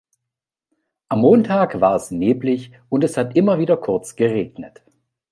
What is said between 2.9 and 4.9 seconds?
es hat immer wieder kurz geregnet.